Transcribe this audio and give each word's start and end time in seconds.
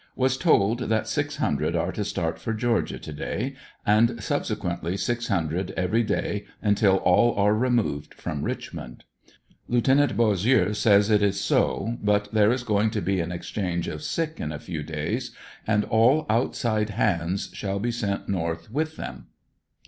Was 0.15 0.35
told 0.35 0.89
that 0.89 1.07
six 1.07 1.35
hundred 1.35 1.75
are 1.75 1.91
to 1.91 2.03
start 2.03 2.39
for 2.39 2.55
Georgia 2.55 2.97
to 2.97 3.13
day 3.13 3.55
and 3.85 4.19
subsequently 4.23 4.97
six 4.97 5.27
hundred 5.27 5.69
every 5.77 6.01
day 6.01 6.45
until 6.59 6.95
all 6.95 7.35
are 7.35 7.53
removed 7.53 8.15
from 8.15 8.41
Richmond. 8.41 9.03
Lieut. 9.69 9.85
Bossieux 10.17 10.73
says 10.73 11.11
it 11.11 11.21
is 11.21 11.39
so 11.39 11.97
but 12.01 12.33
there 12.33 12.51
is 12.51 12.63
going 12.63 12.89
to 12.89 13.01
be 13.01 13.19
an 13.19 13.31
exchange 13.31 13.87
of 13.87 14.01
sick 14.01 14.39
in 14.39 14.51
a 14.51 14.57
few 14.57 14.81
days 14.81 15.35
and 15.67 15.83
all 15.85 16.25
outside 16.31 16.89
hands 16.89 17.51
s^hall 17.53 17.79
be 17.79 17.91
sent 17.91 18.27
north 18.27 18.71
with 18.71 18.95
them. 18.95 19.27